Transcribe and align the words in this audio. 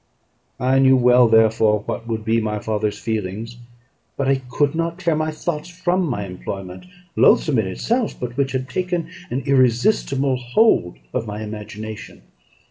I 0.59 0.79
knew 0.79 0.97
well 0.97 1.27
therefore 1.27 1.81
what 1.85 2.07
would 2.07 2.25
be 2.25 2.41
my 2.41 2.57
father's 2.57 2.97
feelings; 2.97 3.57
but 4.17 4.27
I 4.27 4.41
could 4.49 4.73
not 4.73 4.97
tear 4.97 5.15
my 5.15 5.29
thoughts 5.29 5.69
from 5.69 6.07
my 6.07 6.25
employment, 6.25 6.87
loathsome 7.15 7.59
in 7.59 7.67
itself, 7.67 8.19
but 8.19 8.35
which 8.35 8.53
had 8.53 8.67
taken 8.67 9.09
an 9.29 9.43
irresistible 9.45 10.37
hold 10.37 10.97
of 11.13 11.27
my 11.27 11.43
imagination. 11.43 12.23